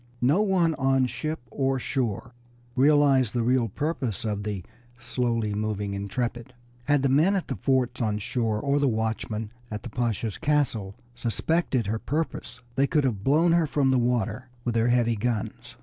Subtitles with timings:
[0.19, 2.33] No one on ship or shore
[2.75, 4.63] realized the real purpose of the
[4.97, 6.55] slowly moving Intrepid.
[6.85, 10.95] Had the men at the forts on shore or the watchman at the Pasha's castle
[11.13, 15.75] suspected her purpose they could have blown her from the water with their heavy guns.